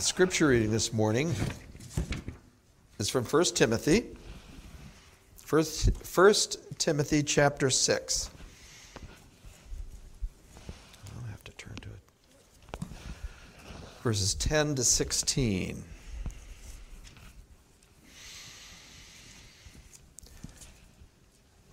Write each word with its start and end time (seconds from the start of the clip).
The 0.00 0.06
scripture 0.06 0.46
reading 0.46 0.70
this 0.70 0.94
morning 0.94 1.34
is 2.98 3.10
from 3.10 3.22
1 3.22 3.44
Timothy. 3.54 4.06
1, 5.46 5.64
1 6.14 6.34
Timothy 6.78 7.22
chapter 7.22 7.68
6. 7.68 8.30
I'll 11.04 11.28
have 11.28 11.44
to 11.44 11.52
turn 11.52 11.74
to 11.82 11.88
it. 11.90 12.88
Verses 14.02 14.32
10 14.36 14.76
to 14.76 14.84
16. 14.84 15.84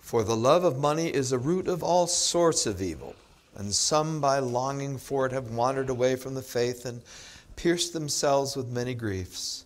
For 0.00 0.22
the 0.22 0.36
love 0.36 0.64
of 0.64 0.76
money 0.76 1.06
is 1.06 1.32
a 1.32 1.38
root 1.38 1.66
of 1.66 1.82
all 1.82 2.06
sorts 2.06 2.66
of 2.66 2.82
evil, 2.82 3.16
and 3.56 3.72
some 3.72 4.20
by 4.20 4.38
longing 4.40 4.98
for 4.98 5.24
it 5.24 5.32
have 5.32 5.48
wandered 5.52 5.88
away 5.88 6.14
from 6.14 6.34
the 6.34 6.42
faith 6.42 6.84
and 6.84 7.00
pierced 7.58 7.92
themselves 7.92 8.56
with 8.56 8.68
many 8.68 8.94
griefs. 8.94 9.64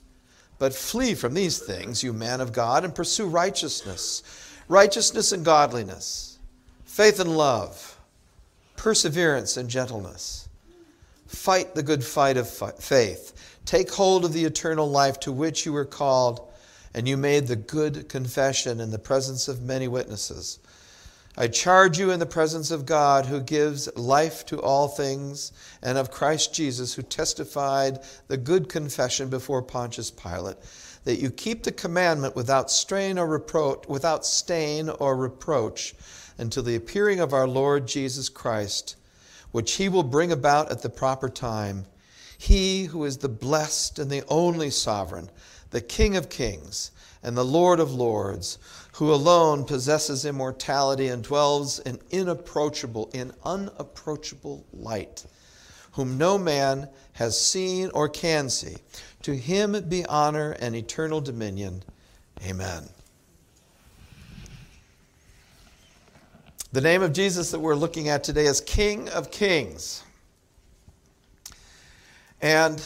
But 0.58 0.74
flee 0.74 1.14
from 1.14 1.34
these 1.34 1.58
things, 1.58 2.02
you 2.02 2.14
man 2.14 2.40
of 2.40 2.52
God, 2.52 2.84
and 2.84 2.94
pursue 2.94 3.26
righteousness, 3.26 4.22
righteousness 4.66 5.30
and 5.32 5.44
godliness, 5.44 6.38
faith 6.86 7.20
and 7.20 7.36
love, 7.36 7.98
perseverance 8.76 9.58
and 9.58 9.68
gentleness. 9.68 10.48
Fight 11.26 11.74
the 11.74 11.82
good 11.82 12.02
fight 12.02 12.38
of 12.38 12.48
faith. 12.48 13.58
Take 13.66 13.92
hold 13.92 14.24
of 14.24 14.32
the 14.32 14.44
eternal 14.44 14.90
life 14.90 15.20
to 15.20 15.32
which 15.32 15.66
you 15.66 15.72
were 15.74 15.84
called 15.84 16.48
and 16.94 17.06
you 17.06 17.16
made 17.18 17.46
the 17.46 17.56
good 17.56 18.08
confession 18.08 18.80
in 18.80 18.90
the 18.90 18.98
presence 18.98 19.48
of 19.48 19.62
many 19.62 19.88
witnesses. 19.88 20.58
I 21.36 21.48
charge 21.48 21.98
you 21.98 22.10
in 22.10 22.20
the 22.20 22.26
presence 22.26 22.70
of 22.70 22.84
God, 22.84 23.24
who 23.24 23.40
gives 23.40 23.94
life 23.96 24.44
to 24.46 24.60
all 24.60 24.86
things, 24.88 25.52
and 25.82 25.96
of 25.96 26.10
Christ 26.10 26.52
Jesus, 26.52 26.92
who 26.94 27.02
testified 27.02 28.00
the 28.28 28.36
good 28.36 28.68
confession 28.68 29.30
before 29.30 29.62
Pontius 29.62 30.10
Pilate, 30.10 30.58
that 31.04 31.20
you 31.20 31.30
keep 31.30 31.62
the 31.62 31.72
commandment 31.72 32.36
without 32.36 32.70
strain 32.70 33.18
or 33.18 33.26
reproach, 33.26 33.88
without 33.88 34.26
stain 34.26 34.90
or 34.90 35.16
reproach, 35.16 35.94
until 36.36 36.62
the 36.62 36.76
appearing 36.76 37.20
of 37.20 37.32
our 37.32 37.48
Lord 37.48 37.88
Jesus 37.88 38.28
Christ, 38.28 38.96
which 39.52 39.72
he 39.72 39.88
will 39.88 40.02
bring 40.02 40.32
about 40.32 40.70
at 40.70 40.82
the 40.82 40.90
proper 40.90 41.30
time. 41.30 41.86
He 42.36 42.84
who 42.84 43.04
is 43.04 43.18
the 43.18 43.28
blessed 43.28 43.98
and 43.98 44.10
the 44.10 44.24
only 44.28 44.70
sovereign 44.70 45.30
the 45.70 45.80
King 45.80 46.16
of 46.16 46.28
kings 46.28 46.90
and 47.22 47.36
the 47.36 47.44
Lord 47.44 47.80
of 47.80 47.92
lords, 47.94 48.58
who 49.02 49.12
alone 49.12 49.64
possesses 49.64 50.24
immortality 50.24 51.08
and 51.08 51.24
dwells 51.24 51.80
in 51.80 51.98
inapproachable, 52.12 53.10
in 53.12 53.32
unapproachable 53.44 54.64
light, 54.72 55.26
whom 55.90 56.16
no 56.16 56.38
man 56.38 56.88
has 57.14 57.36
seen 57.36 57.90
or 57.94 58.08
can 58.08 58.48
see. 58.48 58.76
To 59.22 59.34
him 59.34 59.74
be 59.88 60.06
honor 60.06 60.52
and 60.52 60.76
eternal 60.76 61.20
dominion. 61.20 61.82
Amen. 62.46 62.84
The 66.70 66.80
name 66.80 67.02
of 67.02 67.12
Jesus 67.12 67.50
that 67.50 67.58
we're 67.58 67.74
looking 67.74 68.08
at 68.08 68.22
today 68.22 68.46
is 68.46 68.60
King 68.60 69.08
of 69.08 69.32
Kings. 69.32 70.04
And 72.40 72.80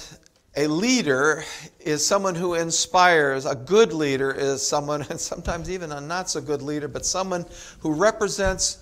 a 0.56 0.66
leader 0.66 1.44
is 1.80 2.06
someone 2.06 2.34
who 2.34 2.54
inspires. 2.54 3.44
A 3.44 3.54
good 3.54 3.92
leader 3.92 4.32
is 4.32 4.66
someone, 4.66 5.02
and 5.02 5.20
sometimes 5.32 5.70
even 5.70 5.92
a 5.92 6.00
not 6.00 6.30
so 6.30 6.40
good 6.40 6.62
leader, 6.62 6.88
but 6.88 7.04
someone 7.04 7.44
who 7.80 7.92
represents 7.92 8.78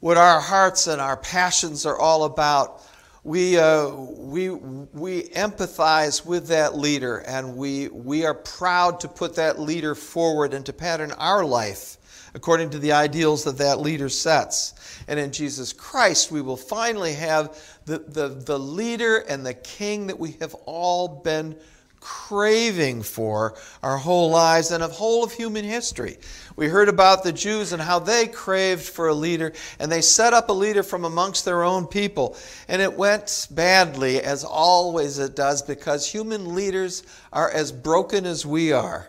what 0.00 0.16
our 0.16 0.40
hearts 0.40 0.86
and 0.86 1.00
our 1.00 1.16
passions 1.16 1.86
are 1.86 1.98
all 1.98 2.24
about. 2.24 2.82
We, 3.22 3.58
uh, 3.58 3.90
we, 3.90 4.48
we 4.48 5.24
empathize 5.24 6.24
with 6.24 6.48
that 6.48 6.78
leader 6.78 7.18
and 7.18 7.54
we, 7.54 7.88
we 7.88 8.24
are 8.24 8.32
proud 8.32 8.98
to 9.00 9.08
put 9.08 9.36
that 9.36 9.60
leader 9.60 9.94
forward 9.94 10.54
and 10.54 10.64
to 10.64 10.72
pattern 10.72 11.12
our 11.12 11.44
life 11.44 11.98
according 12.34 12.70
to 12.70 12.78
the 12.78 12.92
ideals 12.92 13.44
that 13.44 13.58
that 13.58 13.80
leader 13.80 14.08
sets. 14.08 14.74
And 15.08 15.18
in 15.18 15.32
Jesus 15.32 15.72
Christ, 15.72 16.30
we 16.30 16.40
will 16.40 16.56
finally 16.56 17.14
have 17.14 17.58
the, 17.86 17.98
the, 17.98 18.28
the 18.28 18.58
leader 18.58 19.18
and 19.18 19.44
the 19.44 19.54
king 19.54 20.06
that 20.08 20.18
we 20.18 20.36
have 20.40 20.54
all 20.66 21.08
been 21.08 21.56
craving 22.00 23.02
for 23.02 23.54
our 23.82 23.98
whole 23.98 24.30
lives 24.30 24.70
and 24.70 24.82
of 24.82 24.90
whole 24.90 25.22
of 25.22 25.32
human 25.32 25.64
history. 25.64 26.16
We 26.56 26.66
heard 26.66 26.88
about 26.88 27.22
the 27.22 27.32
Jews 27.32 27.72
and 27.72 27.80
how 27.80 27.98
they 27.98 28.26
craved 28.26 28.82
for 28.82 29.08
a 29.08 29.14
leader, 29.14 29.52
and 29.78 29.92
they 29.92 30.00
set 30.00 30.32
up 30.32 30.48
a 30.48 30.52
leader 30.52 30.82
from 30.82 31.04
amongst 31.04 31.44
their 31.44 31.62
own 31.62 31.86
people. 31.86 32.36
And 32.68 32.80
it 32.80 32.94
went 32.94 33.48
badly, 33.50 34.20
as 34.22 34.44
always 34.44 35.18
it 35.18 35.36
does, 35.36 35.62
because 35.62 36.10
human 36.10 36.54
leaders 36.54 37.02
are 37.32 37.50
as 37.50 37.70
broken 37.70 38.24
as 38.26 38.44
we 38.46 38.72
are. 38.72 39.08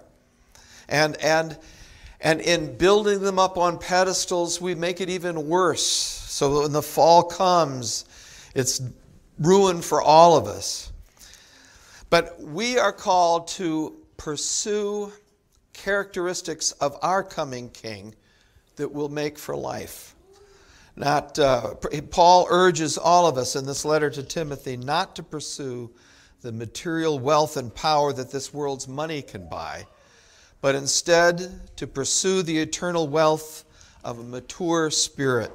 And, 0.90 1.16
and 1.18 1.58
and 2.22 2.40
in 2.40 2.78
building 2.78 3.22
them 3.22 3.40
up 3.40 3.58
on 3.58 3.80
pedestals, 3.80 4.62
we 4.62 4.76
make 4.76 5.02
it 5.02 5.10
even 5.10 5.48
worse. 5.48 5.84
So 5.84 6.62
when 6.62 6.72
the 6.72 6.84
fall 6.84 7.24
comes, 7.24 8.06
it's 8.54 8.82
ruin 9.40 9.82
for 9.82 10.02
all 10.02 10.38
of 10.38 10.46
us. 10.46 10.92
But 12.12 12.40
we 12.40 12.78
are 12.78 12.94
called 12.94 13.48
to 13.50 13.98
pursue 14.18 15.12
characteristics 15.74 16.74
of 16.74 16.96
our 17.02 17.24
coming 17.24 17.70
King 17.70 18.14
that 18.76 18.94
will 18.94 19.10
make 19.10 19.40
for 19.40 19.56
life. 19.56 20.14
Not, 20.96 21.40
uh, 21.40 21.74
Paul 22.12 22.46
urges 22.50 22.98
all 23.00 23.26
of 23.26 23.38
us 23.38 23.56
in 23.56 23.66
this 23.66 23.84
letter 23.84 24.10
to 24.12 24.22
Timothy 24.22 24.78
not 24.78 25.16
to 25.16 25.24
pursue 25.24 25.90
the 26.42 26.52
material 26.52 27.18
wealth 27.18 27.58
and 27.58 27.74
power 27.74 28.14
that 28.14 28.32
this 28.32 28.54
world's 28.54 28.88
money 28.88 29.22
can 29.22 29.48
buy 29.48 29.86
but 30.62 30.76
instead 30.76 31.60
to 31.76 31.88
pursue 31.88 32.44
the 32.44 32.60
eternal 32.60 33.08
wealth 33.08 33.66
of 34.04 34.20
a 34.20 34.24
mature 34.24 34.90
spirit. 34.92 35.52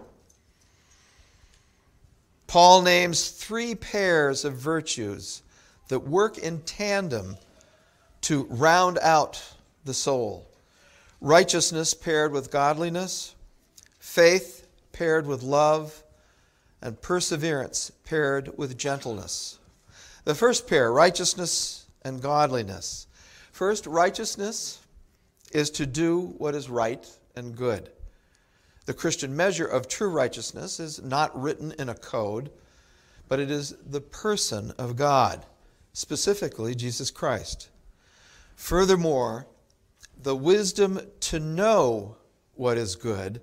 Paul 2.46 2.82
names 2.82 3.30
three 3.30 3.74
pairs 3.74 4.44
of 4.44 4.54
virtues 4.54 5.42
that 5.88 6.00
work 6.00 6.38
in 6.38 6.60
tandem 6.60 7.36
to 8.22 8.44
round 8.50 8.98
out 8.98 9.42
the 9.84 9.94
soul 9.94 10.46
righteousness 11.20 11.94
paired 11.94 12.30
with 12.30 12.50
godliness, 12.50 13.34
faith 13.98 14.66
paired 14.92 15.26
with 15.26 15.42
love, 15.42 16.02
and 16.82 17.00
perseverance 17.00 17.90
paired 18.04 18.56
with 18.58 18.76
gentleness. 18.76 19.58
The 20.24 20.34
first 20.34 20.68
pair, 20.68 20.92
righteousness 20.92 21.86
and 22.02 22.20
godliness. 22.20 23.06
First, 23.50 23.86
righteousness 23.86 24.78
is 25.52 25.70
to 25.70 25.86
do 25.86 26.34
what 26.38 26.54
is 26.54 26.68
right 26.68 27.06
and 27.34 27.56
good. 27.56 27.90
The 28.86 28.94
Christian 28.94 29.34
measure 29.34 29.66
of 29.66 29.88
true 29.88 30.10
righteousness 30.10 30.78
is 30.78 31.02
not 31.02 31.40
written 31.40 31.72
in 31.78 31.88
a 31.88 31.94
code, 31.94 32.50
but 33.28 33.40
it 33.40 33.50
is 33.50 33.74
the 33.90 34.00
person 34.00 34.72
of 34.78 34.96
God, 34.96 35.44
specifically 35.92 36.74
Jesus 36.74 37.10
Christ. 37.10 37.68
Furthermore, 38.54 39.46
the 40.22 40.36
wisdom 40.36 41.00
to 41.20 41.40
know 41.40 42.16
what 42.54 42.78
is 42.78 42.96
good 42.96 43.40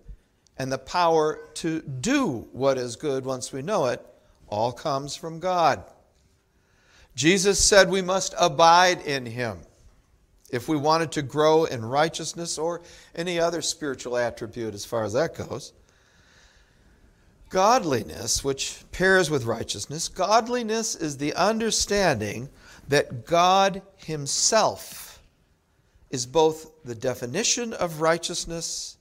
and 0.58 0.72
the 0.72 0.78
power 0.78 1.40
to 1.56 1.82
do 1.82 2.48
what 2.52 2.78
is 2.78 2.96
good 2.96 3.26
once 3.26 3.52
we 3.52 3.62
know 3.62 3.88
it 3.88 4.06
all 4.48 4.72
comes 4.72 5.16
from 5.16 5.40
God. 5.40 5.84
Jesus 7.16 7.60
said 7.60 7.90
we 7.90 8.02
must 8.02 8.34
abide 8.40 9.02
in 9.02 9.26
him 9.26 9.60
if 10.54 10.70
we 10.70 10.78
wanted 10.78 11.12
to 11.12 11.24
grow 11.24 11.66
in 11.66 11.84
righteousness 11.84 12.60
or 12.60 12.82
any 13.16 13.40
other 13.40 13.60
spiritual 13.60 14.16
attribute 14.16 14.76
as 14.76 14.86
far 14.86 15.04
as 15.04 15.14
that 15.14 15.36
goes. 15.36 15.74
Godliness, 17.50 18.44
which 18.44 18.84
pairs 18.92 19.32
with 19.32 19.46
righteousness, 19.46 20.08
godliness 20.08 20.96
is 20.96 21.18
the 21.18 21.34
understanding 21.34 22.50
that 22.88 23.26
God 23.26 23.82
Himself 23.98 25.20
is 26.12 26.28
both 26.28 26.72
the 26.84 26.96
definition 26.96 27.74
of 27.74 28.02
righteousness 28.02 28.98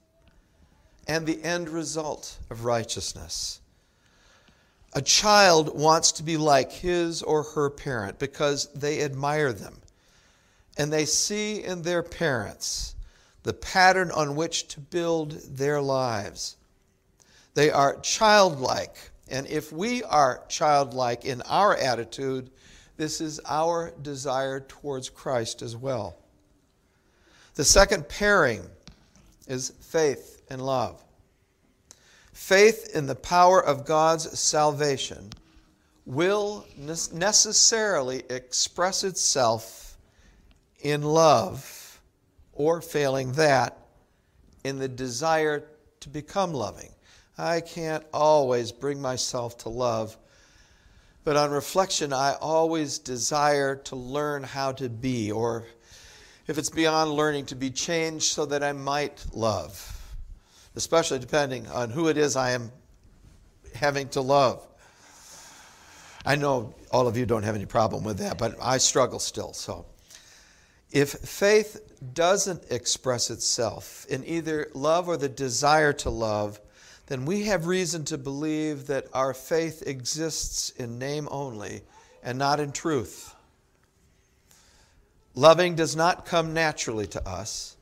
and 1.06 1.26
the 1.26 1.42
end 1.44 1.68
result 1.68 2.38
of 2.48 2.64
righteousness. 2.64 3.60
A 4.94 5.02
child 5.02 5.78
wants 5.78 6.12
to 6.12 6.22
be 6.22 6.38
like 6.38 6.72
his 6.72 7.22
or 7.22 7.42
her 7.42 7.68
parent 7.68 8.18
because 8.18 8.68
they 8.74 9.02
admire 9.02 9.52
them 9.52 9.81
and 10.76 10.92
they 10.92 11.04
see 11.04 11.62
in 11.62 11.82
their 11.82 12.02
parents 12.02 12.94
the 13.42 13.52
pattern 13.52 14.10
on 14.10 14.36
which 14.36 14.68
to 14.68 14.80
build 14.80 15.32
their 15.56 15.80
lives. 15.80 16.56
They 17.54 17.70
are 17.70 17.98
childlike, 18.00 18.96
and 19.28 19.46
if 19.46 19.72
we 19.72 20.02
are 20.04 20.42
childlike 20.48 21.24
in 21.24 21.42
our 21.42 21.76
attitude, 21.76 22.50
this 22.96 23.20
is 23.20 23.40
our 23.46 23.92
desire 24.02 24.60
towards 24.60 25.08
Christ 25.08 25.60
as 25.60 25.76
well. 25.76 26.16
The 27.54 27.64
second 27.64 28.08
pairing 28.08 28.62
is 29.48 29.72
faith 29.80 30.42
and 30.48 30.64
love. 30.64 31.02
Faith 32.32 32.90
in 32.94 33.06
the 33.06 33.14
power 33.14 33.62
of 33.62 33.84
God's 33.84 34.38
salvation 34.38 35.30
will 36.06 36.66
necessarily 36.76 38.22
express 38.30 39.04
itself 39.04 39.81
in 40.82 41.02
love, 41.02 42.00
or 42.52 42.80
failing 42.80 43.32
that, 43.32 43.78
in 44.64 44.78
the 44.78 44.88
desire 44.88 45.64
to 46.00 46.08
become 46.08 46.52
loving. 46.52 46.90
I 47.38 47.60
can't 47.60 48.04
always 48.12 48.72
bring 48.72 49.00
myself 49.00 49.58
to 49.58 49.68
love, 49.68 50.16
but 51.24 51.36
on 51.36 51.50
reflection, 51.50 52.12
I 52.12 52.34
always 52.40 52.98
desire 52.98 53.76
to 53.76 53.96
learn 53.96 54.42
how 54.42 54.72
to 54.72 54.88
be, 54.88 55.32
or 55.32 55.64
if 56.46 56.58
it's 56.58 56.70
beyond 56.70 57.12
learning, 57.12 57.46
to 57.46 57.54
be 57.54 57.70
changed 57.70 58.24
so 58.24 58.44
that 58.46 58.62
I 58.62 58.72
might 58.72 59.24
love, 59.32 60.00
especially 60.74 61.20
depending 61.20 61.68
on 61.68 61.90
who 61.90 62.08
it 62.08 62.18
is 62.18 62.36
I 62.36 62.50
am 62.50 62.72
having 63.74 64.08
to 64.10 64.20
love. 64.20 64.66
I 66.24 66.36
know 66.36 66.74
all 66.90 67.08
of 67.08 67.16
you 67.16 67.26
don't 67.26 67.42
have 67.42 67.54
any 67.54 67.66
problem 67.66 68.04
with 68.04 68.18
that, 68.18 68.38
but 68.38 68.56
I 68.60 68.78
struggle 68.78 69.18
still. 69.18 69.52
So, 69.52 69.86
if 70.92 71.10
faith 71.10 71.80
doesn't 72.12 72.70
express 72.70 73.30
itself 73.30 74.06
in 74.08 74.24
either 74.26 74.68
love 74.74 75.08
or 75.08 75.16
the 75.16 75.28
desire 75.28 75.92
to 75.94 76.10
love, 76.10 76.60
then 77.06 77.24
we 77.24 77.44
have 77.44 77.66
reason 77.66 78.04
to 78.04 78.18
believe 78.18 78.86
that 78.86 79.06
our 79.12 79.34
faith 79.34 79.82
exists 79.86 80.70
in 80.70 80.98
name 80.98 81.28
only 81.30 81.82
and 82.22 82.38
not 82.38 82.60
in 82.60 82.72
truth. 82.72 83.34
Loving 85.34 85.74
does 85.74 85.96
not 85.96 86.26
come 86.26 86.52
naturally 86.52 87.06
to 87.06 87.26
us, 87.26 87.76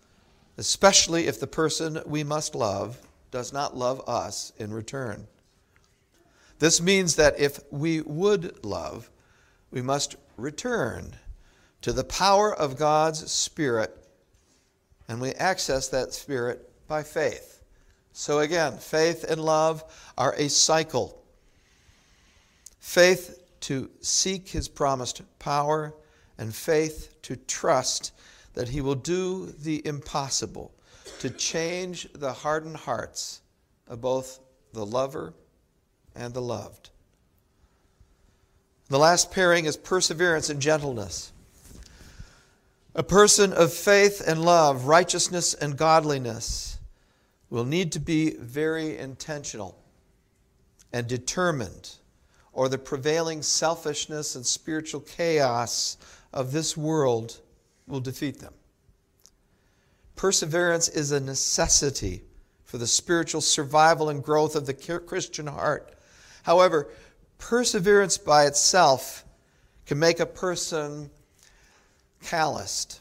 especially 0.56 1.26
if 1.26 1.40
the 1.40 1.46
person 1.46 2.00
we 2.06 2.22
must 2.22 2.54
love 2.54 3.00
does 3.32 3.52
not 3.52 3.76
love 3.76 4.08
us 4.08 4.52
in 4.58 4.72
return. 4.72 5.26
This 6.60 6.80
means 6.80 7.16
that 7.16 7.40
if 7.40 7.58
we 7.70 8.02
would 8.02 8.64
love, 8.64 9.10
we 9.70 9.82
must 9.82 10.16
return 10.36 11.16
to 11.82 11.92
the 11.92 12.04
power 12.04 12.54
of 12.54 12.76
God's 12.76 13.30
Spirit, 13.30 13.96
and 15.08 15.20
we 15.20 15.32
access 15.32 15.88
that 15.88 16.12
Spirit 16.12 16.70
by 16.86 17.02
faith. 17.02 17.62
So 18.12 18.40
again, 18.40 18.78
faith 18.78 19.24
and 19.24 19.42
love 19.42 19.84
are 20.18 20.34
a 20.36 20.48
cycle. 20.48 21.22
Faith 22.78 23.42
to 23.60 23.90
seek 24.00 24.48
his 24.48 24.68
promised 24.68 25.22
power, 25.38 25.94
and 26.38 26.54
faith 26.54 27.14
to 27.22 27.36
trust 27.36 28.12
that 28.54 28.68
he 28.68 28.80
will 28.80 28.94
do 28.94 29.46
the 29.46 29.86
impossible 29.86 30.72
to 31.20 31.30
change 31.30 32.08
the 32.14 32.32
hardened 32.32 32.76
hearts 32.76 33.42
of 33.86 34.00
both 34.00 34.40
the 34.72 34.84
lover 34.84 35.34
and 36.14 36.32
the 36.32 36.42
loved. 36.42 36.90
The 38.88 38.98
last 38.98 39.30
pairing 39.30 39.66
is 39.66 39.76
perseverance 39.76 40.48
and 40.48 40.60
gentleness. 40.60 41.32
A 42.94 43.02
person 43.04 43.52
of 43.52 43.72
faith 43.72 44.20
and 44.26 44.44
love, 44.44 44.87
righteousness 44.87 45.54
and 45.54 45.76
godliness 45.76 46.78
will 47.48 47.64
need 47.64 47.92
to 47.92 48.00
be 48.00 48.31
very 48.31 48.98
intentional 48.98 49.78
and 50.92 51.06
determined, 51.06 51.90
or 52.52 52.69
the 52.69 52.78
prevailing 52.78 53.42
selfishness 53.42 54.34
and 54.34 54.44
spiritual 54.44 55.00
chaos 55.00 55.96
of 56.32 56.50
this 56.50 56.76
world 56.76 57.40
will 57.87 58.00
defeat 58.00 58.40
them. 58.40 58.54
Perseverance 60.16 60.88
is 60.88 61.12
a 61.12 61.20
necessity 61.20 62.22
for 62.64 62.78
the 62.78 62.87
spiritual 62.87 63.40
survival 63.40 64.08
and 64.08 64.22
growth 64.22 64.56
of 64.56 64.66
the 64.66 64.75
Christian 64.75 65.46
heart. 65.46 65.94
However, 66.42 66.88
perseverance 67.38 68.19
by 68.19 68.46
itself 68.46 69.25
can 69.87 69.98
make 69.98 70.19
a 70.19 70.26
person 70.26 71.10
calloused 72.22 73.00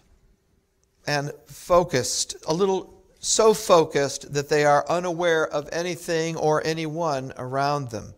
and 1.08 1.32
focused, 1.48 2.36
a 2.48 2.54
little 2.54 2.94
so 3.20 3.54
focused 3.54 4.34
that 4.34 4.50
they 4.50 4.64
are 4.64 4.86
unaware 4.88 5.48
of 5.48 5.68
anything 5.72 6.36
or 6.38 6.66
anyone 6.66 7.34
around 7.38 7.90
them. 7.90 8.14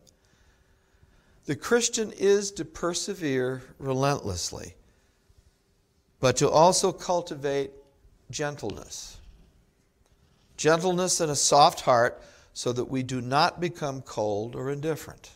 The 1.46 1.56
Christian 1.56 2.12
is 2.12 2.52
to 2.52 2.66
persevere 2.66 3.64
relentlessly, 3.80 4.76
but 6.20 6.38
to 6.38 6.50
also 6.50 6.92
cultivate 6.92 7.72
gentleness. 8.30 9.18
Gentleness 10.56 11.20
and 11.20 11.32
a 11.32 11.36
soft 11.36 11.82
heart 11.82 12.22
so 12.54 12.72
that 12.74 12.86
we 12.86 13.02
do 13.02 13.22
not 13.22 13.60
become 13.60 14.02
cold 14.02 14.56
or 14.56 14.70
indifferent. 14.70 15.32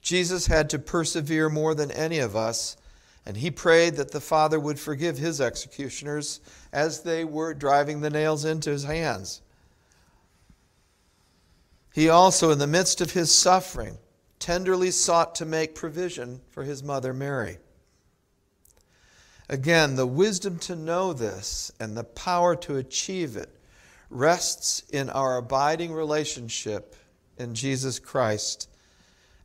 Jesus 0.00 0.46
had 0.46 0.70
to 0.70 0.78
persevere 0.78 1.48
more 1.48 1.74
than 1.74 1.90
any 1.90 2.18
of 2.18 2.36
us 2.36 2.76
and 3.26 3.36
he 3.36 3.50
prayed 3.50 3.96
that 3.96 4.12
the 4.12 4.20
Father 4.20 4.60
would 4.60 4.78
forgive 4.78 5.18
his 5.18 5.40
executioners 5.40 6.40
as 6.72 7.02
they 7.02 7.24
were 7.24 7.54
driving 7.54 8.00
the 8.00 8.10
nails 8.10 8.44
into 8.44 8.70
his 8.70 8.84
hands. 8.84 9.40
He 11.94 12.08
also, 12.08 12.50
in 12.50 12.58
the 12.58 12.66
midst 12.66 13.00
of 13.00 13.12
his 13.12 13.32
suffering, 13.32 13.96
tenderly 14.38 14.90
sought 14.90 15.34
to 15.36 15.46
make 15.46 15.74
provision 15.74 16.40
for 16.50 16.64
his 16.64 16.82
mother 16.82 17.14
Mary. 17.14 17.58
Again, 19.48 19.96
the 19.96 20.06
wisdom 20.06 20.58
to 20.60 20.76
know 20.76 21.12
this 21.12 21.70
and 21.78 21.96
the 21.96 22.04
power 22.04 22.56
to 22.56 22.76
achieve 22.76 23.36
it 23.36 23.50
rests 24.10 24.82
in 24.90 25.10
our 25.10 25.36
abiding 25.36 25.92
relationship 25.92 26.96
in 27.38 27.54
Jesus 27.54 27.98
Christ 27.98 28.68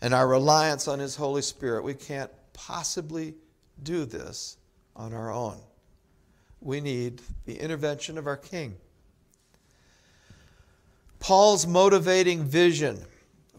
and 0.01 0.13
our 0.13 0.27
reliance 0.27 0.87
on 0.87 0.99
His 0.99 1.15
Holy 1.15 1.41
Spirit. 1.41 1.83
We 1.83 1.93
can't 1.93 2.31
possibly 2.53 3.35
do 3.83 4.05
this 4.05 4.57
on 4.95 5.13
our 5.13 5.31
own. 5.31 5.57
We 6.61 6.81
need 6.81 7.21
the 7.45 7.55
intervention 7.55 8.17
of 8.17 8.27
our 8.27 8.37
King. 8.37 8.75
Paul's 11.19 11.67
motivating 11.67 12.43
vision 12.43 13.01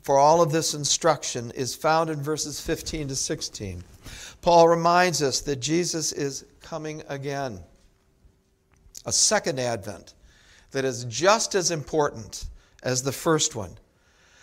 for 0.02 0.18
all 0.18 0.40
of 0.40 0.50
this 0.50 0.74
instruction 0.74 1.50
is 1.52 1.74
found 1.74 2.10
in 2.10 2.22
verses 2.22 2.60
15 2.60 3.08
to 3.08 3.16
16. 3.16 3.84
Paul 4.40 4.68
reminds 4.68 5.22
us 5.22 5.40
that 5.40 5.56
Jesus 5.60 6.12
is 6.12 6.46
coming 6.62 7.02
again, 7.08 7.60
a 9.04 9.12
second 9.12 9.60
advent 9.60 10.14
that 10.70 10.84
is 10.84 11.04
just 11.04 11.54
as 11.54 11.70
important 11.70 12.46
as 12.82 13.02
the 13.02 13.12
first 13.12 13.54
one. 13.54 13.76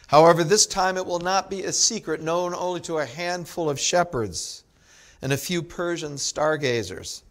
However, 0.08 0.44
this 0.44 0.66
time 0.66 0.98
it 0.98 1.06
will 1.06 1.20
not 1.20 1.50
be 1.50 1.64
a 1.64 1.74
secret 1.74 2.22
known 2.22 2.54
only 2.54 2.80
to 2.82 3.00
a 3.00 3.06
handful 3.06 3.70
of 3.70 3.80
shepherds 3.80 4.64
and 5.22 5.34
a 5.34 5.38
few 5.38 5.62
Persian 5.62 6.18
stargazers. 6.18 7.24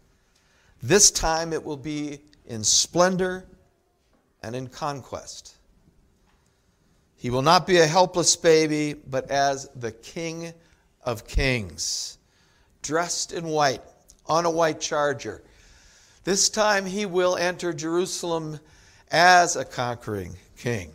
This 0.81 1.11
time 1.11 1.53
it 1.53 1.63
will 1.63 1.77
be 1.77 2.19
in 2.45 2.63
splendor 2.63 3.45
and 4.43 4.55
in 4.55 4.67
conquest. 4.67 5.55
He 7.15 7.29
will 7.29 7.41
not 7.41 7.65
be 7.65 7.77
a 7.77 7.87
helpless 7.87 8.35
baby, 8.35 8.93
but 8.93 9.31
as 9.31 9.69
the 9.75 9.91
King 9.91 10.53
of 11.03 11.27
Kings, 11.27 12.17
dressed 12.83 13.33
in 13.33 13.45
white, 13.45 13.81
on 14.27 14.45
a 14.45 14.51
white 14.51 14.79
charger. 14.79 15.41
This 16.23 16.49
time 16.49 16.85
he 16.85 17.05
will 17.05 17.35
enter 17.35 17.73
Jerusalem 17.73 18.59
as 19.09 19.55
a 19.55 19.65
conquering 19.65 20.35
king, 20.57 20.91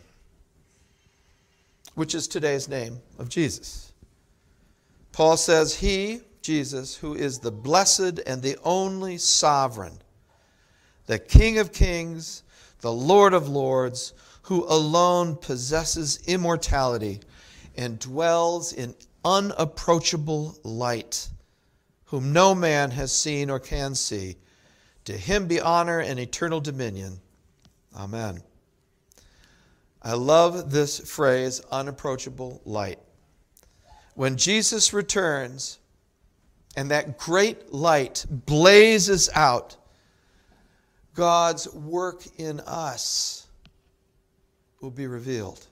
which 1.95 2.15
is 2.15 2.27
today's 2.27 2.69
name 2.69 2.99
of 3.19 3.27
Jesus. 3.27 3.91
Paul 5.11 5.35
says, 5.35 5.75
He, 5.75 6.21
Jesus, 6.43 6.95
who 6.97 7.15
is 7.15 7.39
the 7.39 7.51
blessed 7.51 8.19
and 8.27 8.41
the 8.41 8.57
only 8.63 9.17
sovereign, 9.17 9.97
the 11.07 11.17
King 11.17 11.57
of 11.57 11.71
kings, 11.71 12.43
the 12.81 12.91
Lord 12.91 13.33
of 13.33 13.47
lords, 13.47 14.13
who 14.43 14.65
alone 14.65 15.37
possesses 15.37 16.19
immortality 16.27 17.21
and 17.77 17.97
dwells 17.97 18.73
in 18.73 18.93
unapproachable 19.23 20.57
light, 20.63 21.29
whom 22.05 22.33
no 22.33 22.53
man 22.53 22.91
has 22.91 23.11
seen 23.11 23.49
or 23.49 23.59
can 23.59 23.95
see. 23.95 24.35
To 25.05 25.13
him 25.13 25.47
be 25.47 25.61
honor 25.61 25.99
and 25.99 26.19
eternal 26.19 26.59
dominion. 26.59 27.19
Amen. 27.95 28.41
I 30.01 30.13
love 30.13 30.71
this 30.71 30.99
phrase, 30.99 31.61
unapproachable 31.71 32.61
light. 32.65 32.99
When 34.15 34.35
Jesus 34.35 34.91
returns, 34.93 35.79
and 36.75 36.89
that 36.91 37.17
great 37.17 37.71
light 37.71 38.25
blazes 38.29 39.29
out, 39.33 39.77
God's 41.15 41.71
work 41.73 42.23
in 42.37 42.59
us 42.61 43.47
will 44.81 44.91
be 44.91 45.07
revealed. 45.07 45.65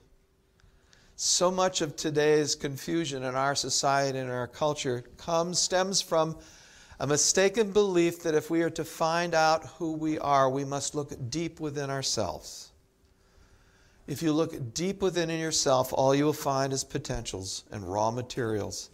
So 1.16 1.50
much 1.50 1.82
of 1.82 1.96
today's 1.96 2.54
confusion 2.54 3.22
in 3.24 3.34
our 3.34 3.54
society 3.54 4.18
and 4.18 4.30
our 4.30 4.46
culture 4.46 5.04
comes 5.16 5.58
stems 5.58 6.00
from 6.00 6.36
a 6.98 7.06
mistaken 7.06 7.72
belief 7.72 8.22
that 8.22 8.34
if 8.34 8.50
we 8.50 8.62
are 8.62 8.70
to 8.70 8.84
find 8.84 9.34
out 9.34 9.66
who 9.78 9.92
we 9.92 10.18
are, 10.18 10.48
we 10.48 10.64
must 10.64 10.94
look 10.94 11.12
deep 11.30 11.58
within 11.58 11.90
ourselves. 11.90 12.70
If 14.06 14.22
you 14.22 14.32
look 14.32 14.74
deep 14.74 15.02
within 15.02 15.30
yourself, 15.30 15.92
all 15.92 16.14
you 16.14 16.24
will 16.24 16.32
find 16.32 16.72
is 16.72 16.84
potentials 16.84 17.64
and 17.70 17.90
raw 17.90 18.10
materials. 18.10 18.90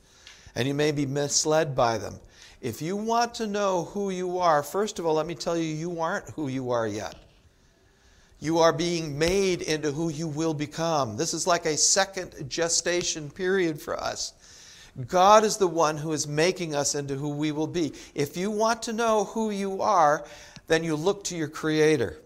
And 0.59 0.67
you 0.67 0.75
may 0.75 0.91
be 0.91 1.07
misled 1.07 1.75
by 1.77 1.97
them. 1.99 2.21
If 2.61 2.83
you 2.83 2.97
want 2.97 3.35
to 3.37 3.47
know 3.47 3.85
who 3.85 4.11
you 4.11 4.39
are, 4.39 4.65
first 4.65 4.99
of 4.99 5.07
all, 5.07 5.15
let 5.15 5.27
me 5.27 5.37
tell 5.37 5.57
you, 5.57 5.63
you 5.63 6.01
aren't 6.01 6.29
who 6.31 6.49
you 6.49 6.73
are 6.73 6.89
yet. 6.89 7.15
You 8.41 8.59
are 8.59 8.73
being 8.73 9.17
made 9.17 9.63
into 9.63 9.93
who 9.93 10.09
you 10.09 10.27
will 10.27 10.55
become. 10.55 11.17
This 11.17 11.33
is 11.33 11.47
like 11.47 11.65
a 11.65 11.77
second 11.77 12.49
gestation 12.49 13.31
period 13.31 13.81
for 13.81 13.99
us. 13.99 14.33
God 15.07 15.45
is 15.45 15.59
the 15.59 15.69
one 15.69 15.97
who 15.97 16.13
is 16.13 16.27
making 16.27 16.75
us 16.75 16.97
into 16.97 17.15
who 17.15 17.29
we 17.31 17.53
will 17.53 17.69
be. 17.69 17.93
If 18.17 18.37
you 18.37 18.51
want 18.51 18.83
to 18.83 18.93
know 18.93 19.27
who 19.27 19.51
you 19.51 19.81
are, 19.81 20.27
then 20.67 20.83
you 20.83 20.97
look 20.97 21.23
to 21.25 21.37
your 21.37 21.47
Creator. 21.47 22.19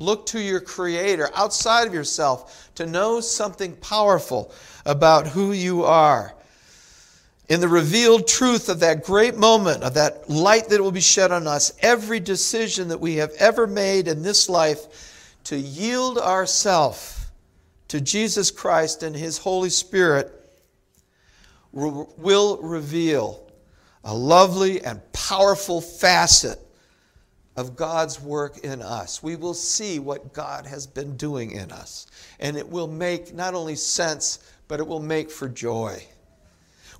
Look 0.00 0.26
to 0.26 0.40
your 0.40 0.60
Creator 0.60 1.30
outside 1.36 1.86
of 1.86 1.94
yourself 1.94 2.70
to 2.74 2.86
know 2.86 3.20
something 3.20 3.76
powerful 3.76 4.52
about 4.84 5.28
who 5.28 5.52
you 5.52 5.84
are. 5.84 6.34
In 7.50 7.60
the 7.60 7.66
revealed 7.66 8.28
truth 8.28 8.68
of 8.68 8.78
that 8.78 9.02
great 9.02 9.36
moment, 9.36 9.82
of 9.82 9.94
that 9.94 10.30
light 10.30 10.68
that 10.68 10.80
will 10.80 10.92
be 10.92 11.00
shed 11.00 11.32
on 11.32 11.48
us, 11.48 11.72
every 11.80 12.20
decision 12.20 12.86
that 12.88 13.00
we 13.00 13.16
have 13.16 13.32
ever 13.40 13.66
made 13.66 14.06
in 14.06 14.22
this 14.22 14.48
life 14.48 15.34
to 15.44 15.56
yield 15.56 16.16
ourself 16.16 17.32
to 17.88 18.00
Jesus 18.00 18.52
Christ 18.52 19.02
and 19.02 19.16
His 19.16 19.36
Holy 19.36 19.68
Spirit 19.68 20.32
will 21.72 22.58
reveal 22.62 23.44
a 24.04 24.14
lovely 24.14 24.80
and 24.84 25.00
powerful 25.12 25.80
facet 25.80 26.60
of 27.56 27.74
God's 27.74 28.20
work 28.20 28.58
in 28.58 28.80
us. 28.80 29.24
We 29.24 29.34
will 29.34 29.54
see 29.54 29.98
what 29.98 30.32
God 30.32 30.66
has 30.66 30.86
been 30.86 31.16
doing 31.16 31.50
in 31.50 31.72
us. 31.72 32.06
And 32.38 32.56
it 32.56 32.68
will 32.68 32.86
make 32.86 33.34
not 33.34 33.54
only 33.54 33.74
sense, 33.74 34.38
but 34.68 34.78
it 34.78 34.86
will 34.86 35.00
make 35.00 35.32
for 35.32 35.48
joy. 35.48 36.00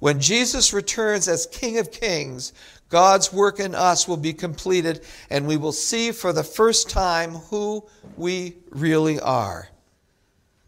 When 0.00 0.18
Jesus 0.18 0.72
returns 0.72 1.28
as 1.28 1.46
King 1.46 1.78
of 1.78 1.92
Kings, 1.92 2.52
God's 2.88 3.32
work 3.32 3.60
in 3.60 3.74
us 3.74 4.08
will 4.08 4.16
be 4.16 4.32
completed, 4.32 5.04
and 5.28 5.46
we 5.46 5.56
will 5.56 5.72
see 5.72 6.10
for 6.10 6.32
the 6.32 6.42
first 6.42 6.90
time 6.90 7.32
who 7.32 7.86
we 8.16 8.56
really 8.70 9.20
are. 9.20 9.68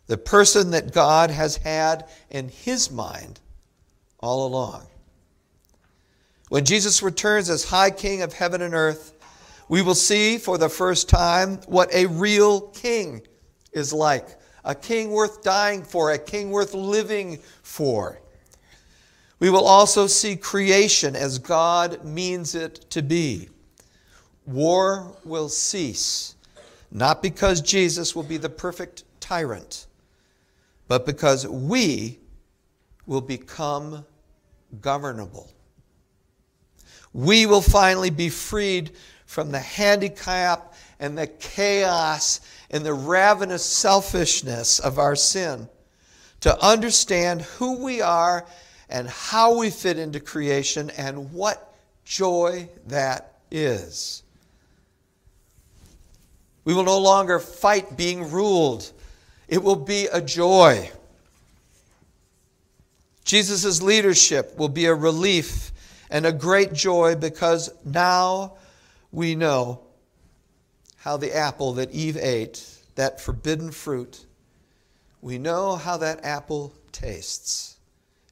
The 0.06 0.18
person 0.18 0.70
that 0.70 0.92
God 0.92 1.30
has 1.30 1.56
had 1.56 2.08
in 2.30 2.48
his 2.48 2.90
mind 2.90 3.40
all 4.20 4.46
along. 4.46 4.86
When 6.50 6.66
Jesus 6.66 7.02
returns 7.02 7.48
as 7.48 7.64
High 7.64 7.90
King 7.90 8.22
of 8.22 8.34
heaven 8.34 8.60
and 8.60 8.74
earth, 8.74 9.14
we 9.68 9.80
will 9.80 9.94
see 9.94 10.36
for 10.36 10.58
the 10.58 10.68
first 10.68 11.08
time 11.08 11.56
what 11.66 11.92
a 11.94 12.06
real 12.06 12.60
king 12.60 13.22
is 13.72 13.92
like 13.92 14.28
a 14.64 14.74
king 14.74 15.10
worth 15.10 15.42
dying 15.42 15.82
for, 15.82 16.12
a 16.12 16.18
king 16.18 16.50
worth 16.50 16.72
living 16.74 17.38
for. 17.62 18.21
We 19.42 19.50
will 19.50 19.66
also 19.66 20.06
see 20.06 20.36
creation 20.36 21.16
as 21.16 21.40
God 21.40 22.04
means 22.04 22.54
it 22.54 22.88
to 22.90 23.02
be. 23.02 23.48
War 24.46 25.16
will 25.24 25.48
cease, 25.48 26.36
not 26.92 27.24
because 27.24 27.60
Jesus 27.60 28.14
will 28.14 28.22
be 28.22 28.36
the 28.36 28.48
perfect 28.48 29.02
tyrant, 29.18 29.88
but 30.86 31.04
because 31.06 31.44
we 31.48 32.20
will 33.04 33.20
become 33.20 34.06
governable. 34.80 35.50
We 37.12 37.44
will 37.46 37.62
finally 37.62 38.10
be 38.10 38.28
freed 38.28 38.92
from 39.26 39.50
the 39.50 39.58
handicap 39.58 40.72
and 41.00 41.18
the 41.18 41.26
chaos 41.26 42.42
and 42.70 42.86
the 42.86 42.94
ravenous 42.94 43.64
selfishness 43.64 44.78
of 44.78 45.00
our 45.00 45.16
sin 45.16 45.68
to 46.42 46.64
understand 46.64 47.42
who 47.42 47.82
we 47.82 48.00
are 48.00 48.46
and 48.92 49.08
how 49.08 49.56
we 49.56 49.70
fit 49.70 49.98
into 49.98 50.20
creation 50.20 50.90
and 50.98 51.32
what 51.32 51.74
joy 52.04 52.68
that 52.88 53.38
is. 53.50 54.22
We 56.66 56.74
will 56.74 56.84
no 56.84 56.98
longer 56.98 57.38
fight 57.38 57.96
being 57.96 58.30
ruled. 58.30 58.92
It 59.48 59.62
will 59.62 59.76
be 59.76 60.08
a 60.12 60.20
joy. 60.20 60.90
Jesus' 63.24 63.80
leadership 63.80 64.58
will 64.58 64.68
be 64.68 64.84
a 64.84 64.94
relief 64.94 65.72
and 66.10 66.26
a 66.26 66.32
great 66.32 66.74
joy 66.74 67.14
because 67.14 67.70
now 67.86 68.56
we 69.10 69.34
know 69.34 69.80
how 70.98 71.16
the 71.16 71.34
apple 71.34 71.72
that 71.74 71.90
Eve 71.92 72.18
ate, 72.18 72.62
that 72.96 73.22
forbidden 73.22 73.70
fruit, 73.70 74.26
we 75.22 75.38
know 75.38 75.76
how 75.76 75.96
that 75.96 76.26
apple 76.26 76.74
tastes. 76.92 77.72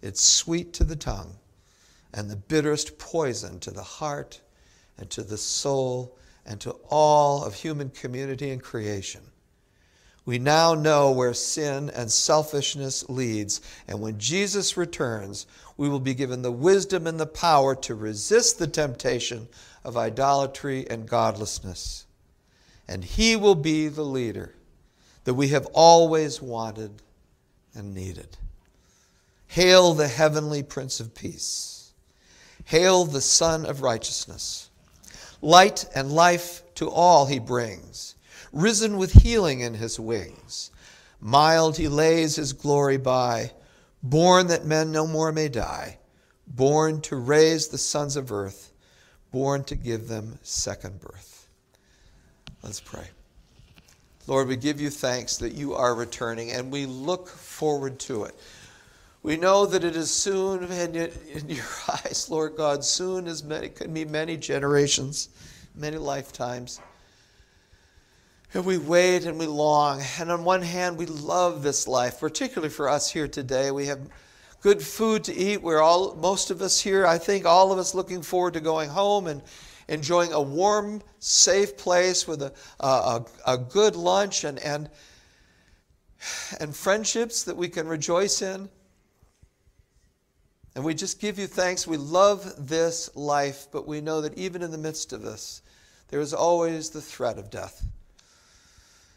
It's 0.03 0.25
sweet 0.25 0.73
to 0.75 0.85
the 0.85 0.97
tongue 0.97 1.37
and 2.13 2.31
the 2.31 2.37
bitterest 2.37 2.99
poison 2.99 3.61
to 3.61 3.71
the 3.71 3.83
heart 3.83 4.41
and 4.99 5.09
to 5.11 5.23
the 5.23 5.39
soul 5.39 6.17
and 6.47 6.61
to 6.61 6.73
all 6.89 7.45
of 7.45 7.55
human 7.55 7.91
community 7.91 8.51
and 8.51 8.63
creation. 8.63 9.21
We 10.27 10.39
now 10.39 10.75
know 10.75 11.11
where 11.11 11.35
sin 11.35 11.91
and 11.91 12.11
selfishness 12.11 13.09
leads, 13.09 13.61
and 13.89 14.01
when 14.01 14.19
Jesus 14.19 14.77
returns, 14.77 15.47
we 15.77 15.89
will 15.89 16.01
be 16.01 16.15
given 16.15 16.43
the 16.43 16.53
wisdom 16.53 17.07
and 17.07 17.19
the 17.19 17.27
power 17.27 17.75
to 17.77 17.95
resist 17.95 18.59
the 18.59 18.67
temptation 18.67 19.49
of 19.83 19.97
idolatry 19.97 20.89
and 20.91 21.09
godlessness. 21.09 22.05
And 22.87 23.05
he 23.05 23.35
will 23.35 23.55
be 23.55 23.89
the 23.89 24.05
leader 24.05 24.55
that 25.25 25.35
we 25.35 25.49
have 25.49 25.67
always 25.73 26.43
wanted 26.43 27.03
and 27.75 27.95
needed. 27.95 28.37
Hail 29.51 29.95
the 29.95 30.07
heavenly 30.07 30.63
Prince 30.63 31.01
of 31.01 31.13
Peace. 31.13 31.93
Hail 32.67 33.05
the 33.05 33.21
Sun 33.21 33.67
of 33.67 33.83
Righteousness. 33.83 34.71
Light 35.43 35.87
and 35.93 36.13
life 36.13 36.63
to 36.77 36.89
all 36.89 37.27
he 37.27 37.41
brings 37.41 38.15
risen 38.53 38.97
with 38.97 39.13
healing 39.13 39.61
in 39.61 39.75
his 39.75 39.99
wings. 39.99 40.71
Mild 41.21 41.77
he 41.77 41.89
lays 41.89 42.37
his 42.37 42.53
glory 42.53 42.97
by, 42.97 43.53
born 44.03 44.47
that 44.47 44.65
men 44.65 44.93
no 44.93 45.07
more 45.07 45.33
may 45.33 45.49
die, 45.49 45.99
born 46.47 47.01
to 47.03 47.17
raise 47.17 47.69
the 47.69 47.79
sons 47.79 48.17
of 48.17 48.33
earth, 48.33 48.73
born 49.31 49.65
to 49.65 49.75
give 49.75 50.09
them 50.09 50.39
second 50.43 51.01
birth. 51.01 51.49
Let's 52.63 52.81
pray. 52.81 53.09
Lord, 54.27 54.49
we 54.49 54.57
give 54.57 54.81
you 54.81 54.91
thanks 54.91 55.39
that 55.39 55.55
you 55.55 55.75
are 55.75 55.95
returning, 55.95 56.53
and 56.53 56.71
we 56.71 56.87
look 56.87 57.29
forward 57.29 57.99
to 58.01 58.25
it. 58.25 58.35
We 59.23 59.37
know 59.37 59.67
that 59.67 59.85
it 59.85 59.97
is 59.97 60.11
soon, 60.11 60.65
and 60.71 60.97
in 60.97 61.49
your 61.49 61.65
eyes, 61.89 62.29
Lord 62.31 62.57
God, 62.57 62.85
soon 62.85 63.27
as 63.27 63.45
many 63.45 63.69
could 63.69 63.93
be 63.93 64.05
many 64.05 64.37
generations, 64.37 65.29
many 65.75 65.99
lifetimes. 65.99 66.81
And 68.53 68.65
we 68.65 68.79
wait 68.79 69.27
and 69.27 69.39
we 69.39 69.47
long. 69.47 70.03
And 70.19 70.31
on 70.31 70.43
one 70.43 70.63
hand, 70.63 70.99
we 70.99 71.07
love 71.07 71.63
this 71.63 71.87
life, 71.87 72.19
particularly 72.19 72.71
for 72.71 72.89
us 72.89 73.09
here 73.09 73.29
today. 73.29 73.71
We 73.71 73.87
have 73.87 74.01
good 74.61 74.83
food 74.83 75.23
to 75.25 75.35
eat. 75.35 75.63
We're 75.63 75.81
all, 75.81 76.17
most 76.17 76.51
of 76.51 76.61
us 76.61 76.81
here, 76.81 77.07
I 77.07 77.19
think 77.19 77.47
all 77.47 77.71
of 77.71 77.79
us 77.79 77.95
looking 77.95 78.23
forward 78.23 78.55
to 78.55 78.61
going 78.61 78.91
home 78.91 79.29
and 79.29 79.41
enjoying 79.87 80.33
a 80.33 80.41
warm, 80.41 81.01
safe 81.21 81.77
place 81.77 82.27
with 82.27 82.43
a, 82.43 82.53
a, 82.81 83.25
a 83.47 83.59
good 83.59 83.95
lunch 83.95 84.43
and, 84.43 84.59
and, 84.59 84.91
and 86.59 86.75
friendships 86.75 87.45
that 87.45 87.57
we 87.57 87.69
can 87.69 87.87
rejoice 87.87 88.43
in. 88.43 88.69
And 90.75 90.85
we 90.85 90.95
just 90.95 91.21
give 91.21 91.39
you 91.39 91.47
thanks. 91.47 91.87
We 91.87 91.97
love 91.97 92.69
this 92.69 93.15
life, 93.17 93.67
but 93.73 93.89
we 93.89 94.01
know 94.01 94.21
that 94.21 94.39
even 94.39 94.63
in 94.63 94.71
the 94.71 94.79
midst 94.79 95.13
of 95.13 95.23
this, 95.23 95.63
there 96.09 96.21
is 96.21 96.33
always 96.33 96.91
the 96.91 97.01
threat 97.01 97.39
of 97.39 97.51
death. 97.51 97.85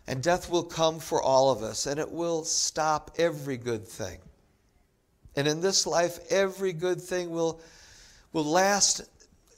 And 0.08 0.22
death 0.22 0.50
will 0.50 0.64
come 0.64 1.00
for 1.00 1.22
all 1.22 1.52
of 1.52 1.64
us, 1.64 1.86
and 1.86 2.00
it 2.00 2.12
will 2.12 2.44
stop 2.44 3.12
every 3.18 3.58
good 3.58 3.88
thing. 3.88 4.20
And 5.36 5.48
in 5.48 5.62
this 5.62 5.88
life, 5.88 6.20
every 6.30 6.74
good 6.74 7.02
thing 7.02 7.30
will, 7.32 7.62
will 8.34 8.46
last, 8.46 9.02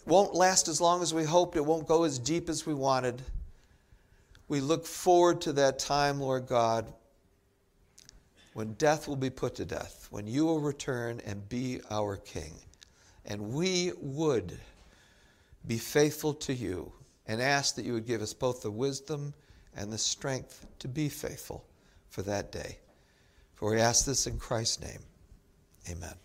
won't 0.06 0.36
last 0.36 0.68
as 0.68 0.80
long 0.80 1.02
as 1.02 1.14
we 1.14 1.24
hoped, 1.24 1.56
it 1.56 1.66
won't 1.66 1.88
go 1.88 2.04
as 2.04 2.20
deep 2.20 2.50
as 2.50 2.66
we 2.66 2.74
wanted. 2.74 3.22
We 4.48 4.62
look 4.62 4.86
forward 4.86 5.42
to 5.42 5.54
that 5.54 5.80
time, 5.80 6.20
Lord 6.20 6.46
God, 6.46 6.86
when 8.56 8.72
death 8.76 9.06
will 9.06 9.18
be 9.18 9.30
put 9.30 9.54
to 9.54 9.66
death, 9.66 10.08
when 10.12 10.26
you 10.26 10.46
will 10.46 10.62
return 10.62 11.20
and 11.26 11.50
be 11.50 11.82
our 11.92 12.16
King. 12.16 12.54
And 13.26 13.52
we 13.52 13.92
would 14.00 14.58
be 15.68 15.78
faithful 15.78 16.34
to 16.36 16.54
you 16.54 16.90
and 17.28 17.42
ask 17.42 17.76
that 17.76 17.84
you 17.84 17.92
would 17.92 18.08
give 18.08 18.22
us 18.22 18.34
both 18.34 18.62
the 18.62 18.72
wisdom 18.72 19.34
and 19.76 19.92
the 19.92 19.98
strength 19.98 20.66
to 20.80 20.88
be 20.88 21.10
faithful 21.10 21.66
for 22.08 22.22
that 22.22 22.54
day. 22.54 22.78
For 23.56 23.72
we 23.72 23.82
ask 23.82 24.06
this 24.06 24.26
in 24.26 24.40
Christ's 24.40 24.80
name. 24.80 25.02
Amen. 25.92 26.25